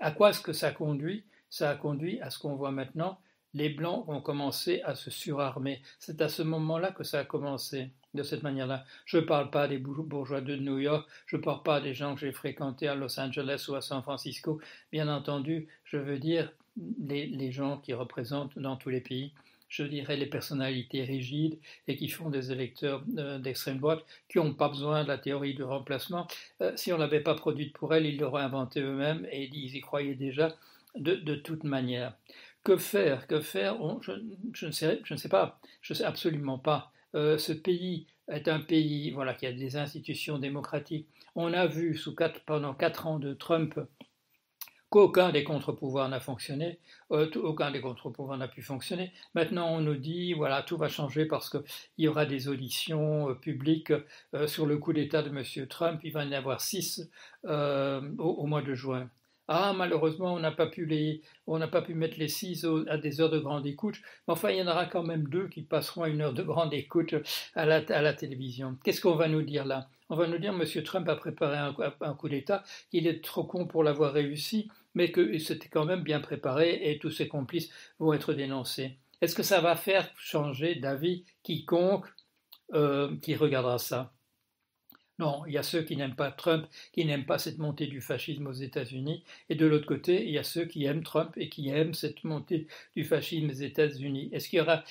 À 0.01 0.11
quoi 0.11 0.31
est-ce 0.31 0.41
que 0.41 0.53
ça 0.53 0.73
conduit? 0.73 1.23
Ça 1.51 1.71
a 1.71 1.77
conduit 1.77 2.21
à 2.21 2.31
ce 2.31 2.41
qu'on 2.41 2.57
voit 2.57 2.73
maintenant. 2.73 3.21
Les 3.55 3.69
Blancs 3.69 4.09
ont 4.09 4.21
commencé 4.21 4.83
à 4.83 4.97
se 4.97 5.13
surarmer. 5.13 5.83
C'est 6.01 6.21
à 6.21 6.29
ce 6.29 6.43
moment-là 6.43 6.91
que 6.91 7.05
ça 7.05 7.21
a 7.21 7.25
commencé 7.25 7.93
de 8.15 8.23
cette 8.23 8.43
manière-là. 8.43 8.85
Je 9.07 9.19
ne 9.19 9.23
parle 9.23 9.51
pas 9.51 9.69
des 9.69 9.79
bourgeois 9.79 10.41
de 10.41 10.57
New 10.57 10.79
York, 10.79 11.09
je 11.27 11.37
ne 11.37 11.43
parle 11.43 11.63
pas 11.63 11.81
des 11.81 11.95
gens 11.95 12.15
que 12.15 12.21
j'ai 12.21 12.33
fréquentés 12.33 12.89
à 12.89 12.95
Los 12.95 13.19
Angeles 13.19 13.67
ou 13.69 13.75
à 13.75 13.81
San 13.81 14.03
Francisco. 14.03 14.61
Bien 14.91 15.09
entendu, 15.09 15.69
je 15.85 15.97
veux 15.97 16.19
dire 16.19 16.53
les, 16.77 17.53
gens 17.53 17.79
qui 17.79 17.93
représentent 17.93 18.59
dans 18.59 18.77
tous 18.77 18.89
les 18.89 19.01
pays, 19.01 19.33
je 19.69 19.83
dirais 19.83 20.17
les 20.17 20.27
personnalités 20.27 21.03
rigides 21.03 21.59
et 21.89 21.97
qui 21.97 22.09
font 22.09 22.29
des 22.29 22.53
électeurs 22.53 23.03
euh, 23.17 23.39
d'extrême 23.39 23.79
droite 23.79 24.05
qui 24.29 24.39
n'ont 24.39 24.55
pas 24.55 24.69
besoin 24.69 25.03
de 25.03 25.09
la 25.09 25.19
théorie 25.19 25.55
du 25.55 25.63
remplacement. 25.63 26.27
Euh, 26.61 26.73
si 26.77 26.93
on 26.93 26.97
ne 26.97 27.03
l'avait 27.03 27.21
pas 27.21 27.35
produite 27.35 27.73
pour 27.73 27.95
elle, 27.95 28.07
ils 28.07 28.19
l'auraient 28.19 28.43
inventée 28.43 28.81
eux-mêmes 28.81 29.27
et 29.31 29.49
ils 29.53 29.75
y 29.75 29.81
croyaient 29.81 30.15
déjà 30.15 30.55
de 30.95 31.35
toute 31.37 31.65
manière. 31.65 32.15
que 32.65 32.77
faire? 32.77 33.27
Que 33.27 33.41
faire? 33.41 33.77
Je, 34.03 34.67
ne 34.67 34.71
sais, 34.71 35.01
je 35.05 35.15
ne 35.15 35.19
sais 35.19 35.29
pas. 35.29 35.59
Je 35.81 35.93
ne 35.93 35.99
sais 35.99 36.05
absolument 36.05 36.59
pas. 36.59 36.92
Ce 37.15 37.53
pays 37.53 38.07
est 38.29 38.49
un 38.49 38.61
pays 38.61 39.11
voilà, 39.11 39.35
qui 39.35 39.47
a 39.47 39.53
des 39.53 39.77
institutions 39.77 40.39
démocratiques. 40.39 41.09
On 41.35 41.53
a 41.53 41.67
vu 41.67 41.99
pendant 42.47 42.75
quatre 42.75 43.07
ans 43.07 43.19
de 43.19 43.35
Trump 43.35 43.79
qu'aucun 44.93 45.33
des 45.33 45.43
contre-pouvoirs 45.43 46.11
n'a 46.11 46.21
fonctionné, 46.21 46.79
euh, 47.13 47.29
aucun 47.37 47.71
des 47.71 47.81
contre-pouvoirs 47.81 48.37
n'a 48.37 48.47
pu 48.47 48.61
fonctionner. 48.61 49.11
Maintenant, 49.35 49.69
on 49.71 49.81
nous 49.81 49.95
dit, 49.95 50.35
voilà, 50.35 50.63
tout 50.63 50.77
va 50.77 50.89
changer 50.89 51.25
parce 51.25 51.49
qu'il 51.49 51.63
y 51.97 52.09
aura 52.09 52.27
des 52.27 52.49
auditions 52.49 53.31
euh, 53.31 53.35
publiques 53.35 53.95
euh, 54.35 54.47
sur 54.47 54.67
le 54.67 54.77
coup 54.77 54.93
d'État 54.93 55.23
de 55.23 55.31
M. 55.31 55.67
Trump. 55.67 56.01
Il 56.05 56.13
va 56.13 56.25
y 56.25 56.29
en 56.29 56.33
avoir 56.33 56.61
six 56.61 57.11
au, 57.45 58.47
mois 58.47 58.61
de 58.61 58.75
juin. 58.75 59.09
Ah, 59.49 59.73
malheureusement, 59.77 60.35
on 60.35 60.39
n'a 60.41 60.53
pas 60.53 60.67
pu 60.67 60.87
pas 61.71 61.83
pu 61.83 61.95
mettre 61.95 62.19
les 62.19 62.29
six 62.29 62.65
à 62.89 62.97
des 62.97 63.21
heures 63.21 63.31
de 63.31 63.39
grande 63.39 63.67
écoute. 63.67 63.97
Mais 64.27 64.33
enfin, 64.33 64.51
il 64.51 64.59
y 64.59 64.63
en 64.63 64.69
aura 64.69 64.87
quand 64.87 65.03
même 65.03 65.29
deux 65.29 65.49
qui 65.49 65.63
passeront 65.63 66.05
à 66.05 66.09
une 66.09 66.21
heure 66.21 66.33
de 66.33 66.43
grande 66.43 66.73
écoute 66.73 67.15
à 67.55 67.67
la, 67.67 68.13
télévision. 68.15 68.79
Qu'est-ce 68.85 69.01
qu'on 69.01 69.17
va 69.17 69.29
nous 69.29 69.43
dire 69.43 69.65
là? 69.65 69.89
On 70.11 70.17
va 70.17 70.27
nous 70.27 70.39
dire, 70.39 70.55
M. 70.55 70.83
Trump 70.85 71.09
a 71.09 71.17
préparé 71.17 71.57
un, 71.57 71.75
un 72.01 72.15
coup 72.15 72.29
d'État, 72.29 72.63
qu'il 72.91 73.07
est 73.07 73.23
trop 73.25 73.45
con 73.45 73.67
pour 73.67 73.83
l'avoir 73.83 74.13
réussi, 74.13 74.71
mais 74.95 75.11
que 75.11 75.39
c'était 75.39 75.69
quand 75.69 75.85
même 75.85 76.03
bien 76.03 76.21
préparé 76.21 76.91
et 76.91 76.99
tous 76.99 77.11
ses 77.11 77.29
complices 77.29 77.71
vont 77.99 78.13
être 78.13 78.35
dénoncés. 78.35 78.99
Est-ce 79.21 79.35
que 79.35 79.43
ça 79.43 79.61
va 79.61 79.77
faire 79.77 80.11
changer 80.17 80.75
d'avis 80.75 81.25
quiconque 81.43 82.07
euh, 82.75 83.17
qui 83.23 83.35
regardera 83.35 83.79
ça? 83.79 84.13
Non, 85.23 85.47
il 85.47 85.53
y 85.53 85.59
a 85.59 85.63
ceux 85.63 85.83
qui 85.83 85.97
n'aiment 85.97 86.17
pas 86.17 86.33
Trump, 86.33 86.67
qui 86.93 87.05
n'aiment 87.05 87.25
pas 87.25 87.39
cette 87.39 87.59
montée 87.59 87.87
du 87.87 88.01
fascisme 88.01 88.49
aux 88.49 88.53
États-Unis, 88.53 89.23
et 89.49 89.55
de 89.55 89.67
l'autre 89.67 89.87
côté, 89.87 90.25
il 90.27 90.33
y 90.33 90.39
a 90.39 90.43
ceux 90.43 90.65
qui 90.65 90.85
aiment 90.85 91.05
Trump 91.05 91.33
et 91.37 91.49
qui 91.49 91.69
aiment 91.69 91.95
cette 91.95 92.25
montée 92.25 92.67
du 92.97 93.05
fascisme 93.05 93.51
aux 93.51 93.63
États-Unis. 93.71 94.31
Est-ce 94.33 94.49
qu'il 94.49 94.59
y 94.59 94.63
aura, 94.63 94.83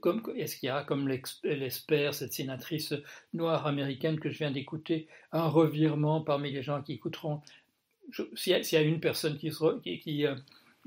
comme, 0.00 0.22
est-ce 0.36 0.56
qu'il 0.56 0.68
y 0.70 0.86
comme 0.86 1.08
l'espère 1.44 2.14
cette 2.14 2.32
sénatrice 2.32 2.94
noire 3.32 3.68
américaine 3.68 4.18
que 4.18 4.28
je 4.28 4.38
viens 4.38 4.50
d'écouter, 4.50 5.06
un 5.30 5.46
revirement 5.46 6.20
parmi 6.20 6.50
les 6.50 6.62
gens 6.64 6.82
qui 6.82 6.94
écouteront? 6.94 7.40
S'il 8.34 8.60
y, 8.72 8.76
a 8.76 8.82
une 8.82 8.98
personne 8.98 9.38
qui, 9.38 9.52
qui, 9.84 9.98
qui, 10.00 10.26
euh, 10.26 10.34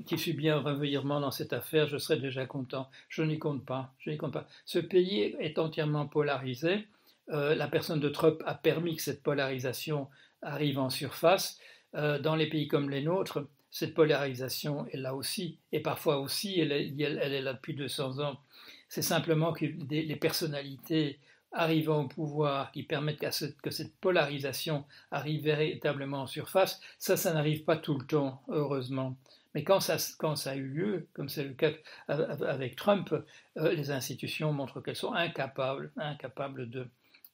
qui 0.04 0.18
subit 0.18 0.50
un 0.50 0.60
revirement 0.60 1.20
dans 1.20 1.30
cette 1.30 1.54
affaire, 1.54 1.86
je 1.86 1.96
serais 1.96 2.18
déjà 2.18 2.44
content. 2.44 2.90
Je 3.08 3.22
n'y 3.22 3.38
compte 3.38 3.64
pas. 3.64 3.94
Je 3.98 4.10
n'y 4.10 4.18
compte 4.18 4.34
pas. 4.34 4.46
Ce 4.66 4.78
pays 4.78 5.34
est 5.38 5.58
entièrement 5.58 6.06
polarisé. 6.06 6.86
Euh, 7.30 7.54
la 7.54 7.68
personne 7.68 8.00
de 8.00 8.08
Trump 8.08 8.42
a 8.46 8.54
permis 8.54 8.96
que 8.96 9.02
cette 9.02 9.22
polarisation 9.22 10.08
arrive 10.42 10.78
en 10.78 10.90
surface. 10.90 11.58
Euh, 11.94 12.18
dans 12.18 12.36
les 12.36 12.48
pays 12.48 12.68
comme 12.68 12.90
les 12.90 13.02
nôtres, 13.02 13.46
cette 13.70 13.94
polarisation 13.94 14.86
est 14.88 14.96
là 14.96 15.14
aussi, 15.14 15.58
et 15.72 15.80
parfois 15.80 16.18
aussi, 16.18 16.58
elle 16.58 16.72
est, 16.72 17.40
là 17.40 17.52
depuis 17.52 17.74
200 17.74 18.18
ans. 18.18 18.40
C'est 18.88 19.02
simplement 19.02 19.52
que 19.52 19.66
les 19.88 20.16
personnalités 20.16 21.20
arrivant 21.52 22.02
au 22.04 22.08
pouvoir 22.08 22.70
qui 22.72 22.82
permettent 22.82 23.20
que 23.62 23.70
cette 23.70 23.96
polarisation 23.96 24.84
arrive 25.10 25.42
véritablement 25.44 26.22
en 26.22 26.26
surface, 26.26 26.80
ça, 26.98 27.16
ça 27.16 27.32
n'arrive 27.32 27.64
pas 27.64 27.76
tout 27.76 27.98
le 27.98 28.06
temps, 28.06 28.42
heureusement. 28.48 29.16
Mais 29.54 29.64
quand 29.64 29.80
ça, 29.80 29.96
quand 30.18 30.36
ça 30.36 30.50
a 30.50 30.56
eu 30.56 30.66
lieu, 30.68 31.08
comme 31.12 31.28
c'est 31.28 31.42
le 31.42 31.54
cas 31.54 31.72
avec 32.08 32.76
Trump, 32.76 33.12
euh, 33.58 33.72
les 33.72 33.90
institutions 33.90 34.52
montrent 34.52 34.80
qu'elles 34.80 34.94
sont 34.96 35.12
incapables, 35.12 35.90
incapables 35.96 36.70
de, 36.70 36.86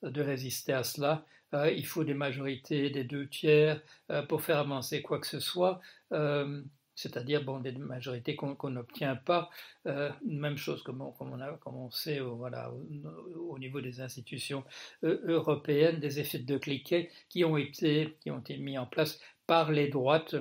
de 0.03 0.23
résister 0.23 0.73
à 0.73 0.85
cela. 0.85 1.25
Euh, 1.55 1.71
il 1.71 1.87
faut 1.87 2.05
des 2.05 2.15
majorités 2.15 2.91
des 2.91 3.05
deux 3.05 3.29
tiers 3.29 3.81
euh, 4.11 4.23
pour 4.23 4.43
faire 4.43 4.59
avancer 4.59 5.03
quoi 5.03 5.19
que 5.21 5.27
ce 5.27 5.39
soit, 5.41 5.81
euh, 6.13 6.63
c'est-à-dire 6.95 7.45
bon, 7.45 7.61
des 7.61 7.73
majorités 7.73 8.37
qu'on 8.37 8.71
n'obtient 8.71 9.17
pas. 9.17 9.51
même 10.25 10.57
chose 10.57 10.83
comme 10.83 11.03
on, 11.03 11.41
a, 11.41 11.53
comme 11.59 11.77
on 11.77 11.91
sait 11.91 12.21
voilà, 12.21 12.73
au, 12.73 13.59
niveau 13.59 13.81
des 13.83 14.01
institutions 14.01 14.65
européennes, 15.03 16.01
des 16.01 16.21
effets 16.21 16.39
de 16.39 16.57
cliquet 16.57 17.11
qui 17.29 17.45
ont, 17.45 17.59
été, 17.59 18.17
qui 18.21 18.31
ont 18.31 18.39
été 18.41 18.57
mis 18.57 18.79
en 18.79 18.87
place 18.87 19.21
par 19.47 19.73
les 19.73 19.89
droites 19.89 20.37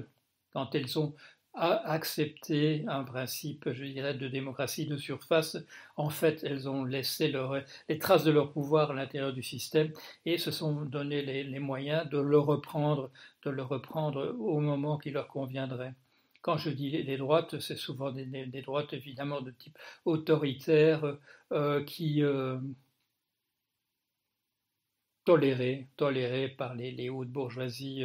quand 0.53 0.74
elles 0.75 0.97
ont 0.97 1.13
à 1.55 1.89
accepter 1.91 2.83
un 2.88 3.03
principe, 3.03 3.71
je 3.71 3.85
dirais, 3.85 4.13
de 4.13 4.27
démocratie 4.27 4.85
de 4.85 4.97
surface. 4.97 5.57
En 5.95 6.09
fait, 6.09 6.43
elles 6.43 6.67
ont 6.69 6.83
laissé 6.83 7.33
les 7.89 7.97
traces 8.00 8.24
de 8.24 8.31
leur 8.31 8.51
pouvoir 8.51 8.91
à 8.91 8.93
l'intérieur 8.93 9.33
du 9.33 9.43
système 9.43 9.91
et 10.25 10.38
se 10.38 10.51
sont 10.51 10.83
donné 10.83 11.21
les, 11.21 11.59
moyens 11.59 12.09
de 12.09 12.19
le 12.19 12.38
reprendre, 12.38 13.09
de 13.43 13.50
le 13.50 13.63
reprendre 13.63 14.35
au 14.39 14.59
moment 14.59 14.97
qui 14.97 15.12
leur 15.12 15.27
conviendrait. 15.27 15.93
Quand 16.41 16.57
je 16.57 16.69
dis 16.69 16.91
les 16.91 17.17
droites, 17.17 17.59
c'est 17.59 17.77
souvent 17.77 18.12
des, 18.12 18.62
droites 18.62 18.93
évidemment 18.93 19.41
de 19.41 19.51
type 19.51 19.77
autoritaire 20.05 21.17
euh, 21.51 21.83
qui, 21.83 22.21
euh, 22.21 22.59
toléré, 25.25 25.88
toléré 25.98 26.48
par 26.48 26.75
les, 26.75 27.10
hautes 27.10 27.29
bourgeoisies 27.29 28.03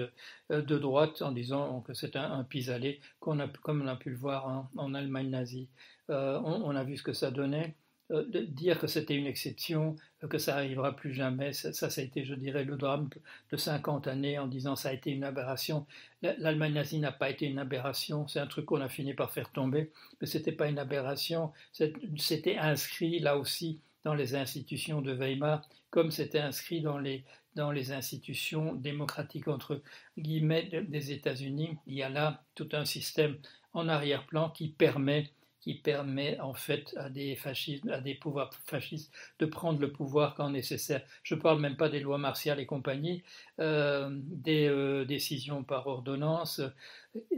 euh, 0.51 0.63
de 0.63 0.79
droite 0.79 1.23
en 1.23 1.33
disant 1.33 1.83
que 1.83 1.95
c'est 1.95 2.17
un, 2.17 2.43
pis-aller, 2.45 3.01
comme 3.21 3.43
on 3.67 3.87
a 3.87 3.97
pu 3.97 4.11
le 4.11 4.17
voir 4.17 4.69
en, 4.77 4.95
Allemagne 4.95 5.29
nazie. 5.29 5.69
Euh, 6.09 6.41
on, 6.43 6.75
a 6.75 6.83
vu 6.83 6.97
ce 6.97 7.03
que 7.03 7.13
ça 7.13 7.31
donnait. 7.31 7.77
Euh, 8.11 8.25
dire 8.49 8.81
que 8.81 8.89
c'était 8.89 9.15
une 9.15 9.27
exception, 9.27 9.95
que 10.29 10.39
ça 10.39 10.55
n'arrivera 10.55 10.97
plus 10.97 11.15
jamais, 11.15 11.53
ça, 11.53 11.73
ça, 11.73 11.87
a 11.87 12.03
été, 12.03 12.25
je 12.25 12.35
dirais, 12.35 12.65
le 12.65 12.77
drame 12.77 13.09
de 13.53 13.57
50 13.57 14.09
années 14.09 14.37
en 14.37 14.49
disant 14.49 14.75
ça 14.75 14.89
a 14.89 14.93
été 14.93 15.13
une 15.13 15.23
aberration. 15.23 15.87
L'Allemagne 16.23 16.73
nazie 16.73 16.99
n'a 16.99 17.13
pas 17.13 17.31
été 17.31 17.47
une 17.47 17.61
aberration, 17.61 18.27
c'est 18.27 18.41
un 18.41 18.49
truc 18.49 18.67
qu'on 18.67 18.81
a 18.81 18.89
fini 18.89 19.15
par 19.15 19.31
faire 19.31 19.53
tomber, 19.53 19.93
mais 20.21 20.27
ce 20.27 20.39
n'était 20.39 20.51
pas 20.51 20.67
une 20.67 20.81
aberration, 20.81 21.53
c'était 21.73 22.57
inscrit 22.57 23.21
là 23.21 23.39
aussi 23.39 23.81
dans 24.03 24.15
les 24.15 24.35
institutions 24.35 25.03
de 25.03 25.13
Weimar, 25.13 25.63
comme 25.91 26.11
c'était 26.11 26.41
inscrit 26.41 26.81
dans 26.81 26.99
les, 26.99 27.25
dans 27.55 27.73
les 27.73 27.93
institutions 27.93 28.75
démocratiques 28.75 29.49
entre 29.49 29.83
guillemets 30.17 30.65
des 30.89 31.13
États-Unis. 31.13 31.77
Il 31.87 31.95
y 31.95 32.03
a 32.03 32.09
là 32.09 32.45
tout 32.55 32.69
un 32.73 32.85
système 32.85 33.37
en 33.73 33.89
arrière-plan 33.89 34.51
qui 34.51 34.69
permet 34.69 35.31
qui 35.61 35.75
permet 35.75 36.41
en 36.41 36.55
fait 36.55 36.95
à 36.97 37.11
des 37.11 37.37
fascistes, 37.37 37.87
à 37.91 38.01
des 38.01 38.15
pouvoirs 38.15 38.51
fascistes 38.65 39.13
de 39.39 39.47
prendre 39.47 39.79
le 39.79 39.93
pouvoir 39.93 40.35
quand 40.35 40.51
nécessaire. 40.51 41.03
Je 41.23 41.35
ne 41.35 41.41
parle 41.41 41.61
même 41.61 41.77
pas 41.77 41.91
des 41.91 42.01
lois 42.01 42.19
martiales 42.19 42.61
et 42.61 42.67
compagnie, 42.67 43.23
euh, 43.61 44.09
des 44.11 44.69
euh, 44.69 45.05
décisions 45.05 45.63
par 45.63 45.87
ordonnance, 45.87 46.63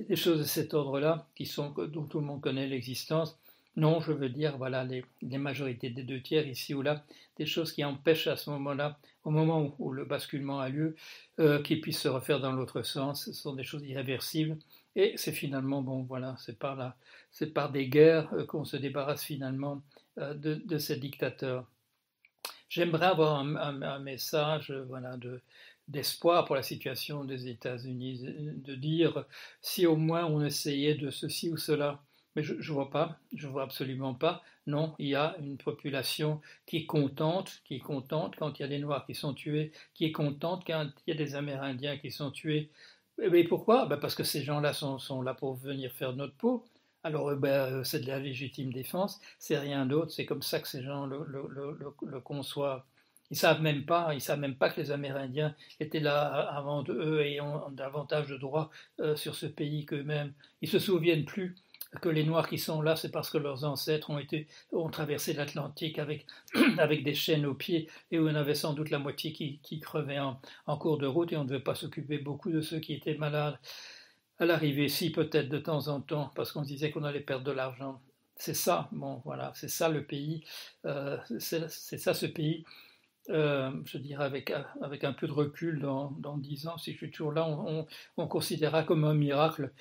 des 0.08 0.16
choses 0.16 0.38
de 0.38 0.44
cet 0.44 0.72
ordre-là 0.72 1.26
dont 1.76 2.06
tout 2.06 2.20
le 2.20 2.26
monde 2.26 2.40
connaît 2.40 2.68
l'existence 2.68 3.38
non, 3.76 4.00
je 4.00 4.12
veux 4.12 4.28
dire, 4.28 4.58
voilà, 4.58 4.84
les, 4.84 5.04
majorités 5.38 5.88
des 5.88 6.02
deux 6.02 6.20
tiers 6.20 6.46
ici 6.46 6.74
ou 6.74 6.82
là, 6.82 7.04
des 7.38 7.46
choses 7.46 7.72
qui 7.72 7.84
empêchent 7.84 8.26
à 8.26 8.36
ce 8.36 8.50
moment-là, 8.50 8.98
au 9.24 9.30
moment 9.30 9.74
où, 9.78 9.92
le 9.92 10.04
basculement 10.04 10.60
a 10.60 10.68
lieu, 10.68 10.94
euh, 11.40 11.62
qu'ils 11.62 11.80
puissent 11.80 12.00
se 12.00 12.08
refaire 12.08 12.40
dans 12.40 12.52
l'autre 12.52 12.82
sens. 12.82 13.24
Ce 13.24 13.32
sont 13.32 13.54
des 13.54 13.64
choses 13.64 13.84
irréversibles. 13.86 14.58
Et 14.94 15.14
c'est 15.16 15.32
finalement, 15.32 15.80
bon, 15.80 16.02
voilà, 16.02 16.36
c'est 16.38 16.58
par, 16.58 16.76
là, 16.76 16.96
c'est 17.30 17.54
par 17.54 17.72
des 17.72 17.88
guerres 17.88 18.32
euh, 18.34 18.44
qu'on 18.44 18.64
se 18.66 18.76
débarrasse 18.76 19.24
finalement 19.24 19.82
euh, 20.18 20.34
de, 20.34 20.78
ces 20.78 20.96
dictateurs. 20.96 21.66
J'aimerais 22.68 23.06
avoir 23.06 23.38
un, 23.38 23.98
message 24.00 24.70
voilà, 24.88 25.16
de, 25.16 25.40
d'espoir 25.88 26.44
pour 26.44 26.56
la 26.56 26.62
situation 26.62 27.24
des 27.24 27.48
États-Unis, 27.48 28.20
de 28.22 28.74
dire 28.74 29.24
si 29.60 29.86
au 29.86 29.96
moins 29.96 30.24
on 30.26 30.44
essayait 30.44 30.94
de 30.94 31.10
ceci 31.10 31.50
ou 31.50 31.56
cela, 31.56 32.02
mais 32.34 32.42
je 32.42 32.54
ne 32.54 32.74
vois 32.74 32.90
pas, 32.90 33.18
je 33.34 33.48
vois 33.48 33.62
absolument 33.62 34.14
pas. 34.14 34.42
Non, 34.66 34.94
il 34.98 35.08
y 35.08 35.14
a 35.14 35.36
une 35.40 35.56
population 35.58 36.40
qui 36.66 36.78
est 36.78 36.86
contente, 36.86 37.62
qui 37.64 37.76
est 37.76 37.80
contente 37.80 38.36
quand 38.36 38.58
il 38.58 38.62
y 38.62 38.64
a 38.64 38.68
des 38.68 38.78
Noirs 38.78 39.04
qui 39.06 39.14
sont 39.14 39.34
tués, 39.34 39.72
qui 39.94 40.04
est 40.04 40.12
contente 40.12 40.64
quand 40.66 40.88
il 41.06 41.10
y 41.10 41.12
a 41.14 41.16
des 41.16 41.34
Amérindiens 41.34 41.98
qui 41.98 42.10
sont 42.10 42.30
tués. 42.30 42.70
Mais 43.18 43.44
pourquoi? 43.44 43.86
Ben 43.86 43.98
Parce 43.98 44.14
que 44.14 44.24
ces 44.24 44.42
gens-là 44.42 44.72
sont, 44.72 45.22
là 45.22 45.34
pour 45.34 45.54
venir 45.54 45.92
faire 45.92 46.14
notre 46.14 46.34
peau. 46.34 46.64
Alors 47.04 47.30
euh, 47.30 47.36
ben, 47.36 47.48
euh, 47.50 47.84
c'est 47.84 48.00
de 48.00 48.06
la 48.06 48.18
légitime 48.20 48.72
défense, 48.72 49.20
c'est 49.38 49.58
rien 49.58 49.86
d'autre, 49.86 50.12
c'est 50.12 50.26
comme 50.26 50.42
ça 50.42 50.60
que 50.60 50.68
ces 50.68 50.82
gens 50.82 51.06
le 51.06 52.20
conçoivent. 52.20 52.84
Ils 53.32 53.36
savent 53.36 53.62
même 53.62 53.86
pas, 53.86 54.12
ils 54.12 54.20
savent 54.20 54.40
même 54.40 54.56
pas 54.56 54.68
que 54.68 54.78
les 54.78 54.90
Amérindiens 54.90 55.56
étaient 55.80 56.00
là 56.00 56.26
avant 56.54 56.84
eux 56.90 57.22
et 57.24 57.40
ont 57.40 57.70
davantage 57.70 58.26
de 58.26 58.36
droits 58.36 58.70
euh, 59.00 59.16
sur 59.16 59.34
ce 59.34 59.46
pays 59.46 59.86
qu'eux-mêmes. 59.86 60.34
Ils 60.60 60.68
se 60.68 60.78
souviennent 60.78 61.24
plus 61.24 61.56
que 62.00 62.08
les 62.08 62.24
Noirs 62.24 62.48
qui 62.48 62.58
sont 62.58 62.80
là, 62.80 62.96
c'est 62.96 63.10
parce 63.10 63.30
que 63.30 63.38
leurs 63.38 63.64
ancêtres 63.64 64.10
ont, 64.10 64.18
été, 64.18 64.46
ont 64.72 64.88
traversé 64.88 65.34
l'Atlantique 65.34 65.98
avec, 65.98 66.26
avec 66.78 67.04
des 67.04 67.14
chaînes 67.14 67.44
aux 67.44 67.54
pieds 67.54 67.88
et 68.10 68.18
où 68.18 68.28
on 68.28 68.34
avait 68.34 68.54
sans 68.54 68.72
doute 68.72 68.90
la 68.90 68.98
moitié 68.98 69.32
qui, 69.32 69.80
crevait 69.80 70.18
en, 70.18 70.40
en, 70.66 70.78
cours 70.78 70.98
de 70.98 71.06
route 71.06 71.32
et 71.32 71.36
on 71.36 71.44
ne 71.44 71.48
devait 71.48 71.60
pas 71.60 71.74
s'occuper 71.74 72.18
beaucoup 72.18 72.50
de 72.50 72.60
ceux 72.60 72.80
qui 72.80 72.94
étaient 72.94 73.16
malades. 73.16 73.58
À 74.38 74.46
l'arrivée, 74.46 74.88
si 74.88 75.12
peut-être 75.12 75.48
de 75.48 75.58
temps 75.58 75.88
en 75.88 76.00
temps, 76.00 76.32
parce 76.34 76.52
qu'on 76.52 76.62
disait 76.62 76.90
qu'on 76.90 77.04
allait 77.04 77.20
perdre 77.20 77.44
de 77.44 77.52
l'argent. 77.52 78.00
C'est 78.36 78.54
ça, 78.54 78.88
bon 78.92 79.20
voilà, 79.24 79.52
c'est 79.54 79.68
ça 79.68 79.88
le 79.88 80.04
pays, 80.04 80.42
euh, 80.86 81.18
c'est 81.38 81.68
ça 81.68 82.14
ce 82.14 82.26
pays 82.26 82.64
je 83.28 83.98
dirais 83.98 84.24
avec, 84.24 84.52
avec 84.80 85.04
un 85.04 85.12
peu 85.12 85.26
de 85.26 85.32
recul 85.32 85.80
dans, 85.80 86.36
dix 86.38 86.66
ans, 86.66 86.78
si 86.78 86.92
je 86.92 86.98
suis 86.98 87.10
toujours 87.10 87.32
là, 87.32 87.46
on, 87.48 87.86
on, 88.16 88.26
considérera 88.26 88.82
comme 88.82 89.04
un 89.04 89.14
miracle 89.14 89.72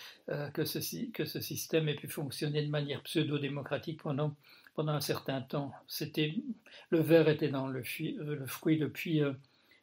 que, 0.53 0.65
ce, 0.65 1.12
que 1.12 1.25
ce 1.25 1.41
système 1.41 1.89
ait 1.89 1.95
pu 1.95 2.07
fonctionner 2.07 2.63
de 2.63 2.69
manière 2.69 3.01
pseudo-démocratique 3.03 4.01
pendant, 4.03 4.36
pendant 4.75 4.93
un 4.93 5.01
certain 5.01 5.41
temps. 5.41 5.71
C'était, 5.88 6.36
le 6.91 7.00
verre 7.00 7.29
était 7.29 7.50
dans 7.50 7.67
le, 7.67 7.81
le 8.19 8.45
fruit 8.45 8.77
depuis 8.77 9.21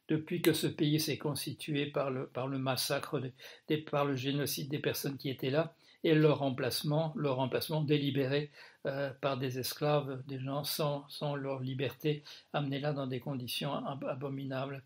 depuis 0.09 0.41
que 0.41 0.53
ce 0.53 0.67
pays 0.67 0.99
s'est 0.99 1.19
constitué 1.19 1.87
par 1.87 2.11
le, 2.11 2.27
par 2.27 2.49
le 2.49 2.59
massacre, 2.59 3.21
des, 3.69 3.79
par 3.79 4.05
le 4.05 4.17
génocide 4.17 4.71
des 4.71 4.79
personnes 4.79 5.17
qui 5.17 5.29
étaient 5.29 5.51
là, 5.51 5.75
et 6.05 6.15
leur 6.15 6.39
remplacement, 6.39 7.13
leur 7.17 7.37
remplacement 7.37 7.83
délibéré 7.83 8.51
euh, 8.87 9.11
par 9.21 9.37
des 9.37 9.59
esclaves, 9.59 10.23
des 10.27 10.39
gens 10.39 10.65
sans, 10.65 11.35
leur 11.35 11.61
liberté, 11.61 12.23
amenés 12.53 12.79
là 12.79 12.93
dans 12.93 13.07
des 13.07 13.21
conditions 13.21 13.73
abominables. 13.75 14.83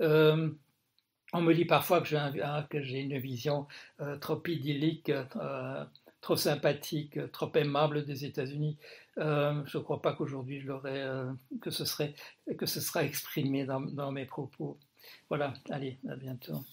Euh, 0.00 0.50
on 1.32 1.42
me 1.42 1.54
dit 1.54 1.66
parfois 1.66 2.00
que 2.00 2.82
j'ai 2.82 3.00
une 3.00 3.18
vision 3.18 3.66
euh, 4.00 4.16
trop 4.16 4.42
idyllique, 4.46 5.12
trop 6.22 6.36
sympathique, 6.36 7.18
trop 7.32 7.52
aimable 7.54 8.04
des 8.06 8.24
États-Unis. 8.24 8.78
Je 9.16 9.22
ne 9.78 9.82
crois 9.82 10.00
pas 10.00 10.14
qu'aujourd'hui 10.14 10.60
je 10.60 10.68
l'aurais, 10.68 11.06
que 11.60 11.70
ce 11.70 11.84
serait, 11.84 12.14
que 12.56 12.64
ce 12.64 12.80
sera 12.80 13.04
exprimé 13.04 13.66
dans 13.66 14.12
mes 14.12 14.24
propos. 14.24 14.78
Voilà, 15.28 15.52
allez, 15.70 15.98
à 16.08 16.16
bientôt. 16.16 16.64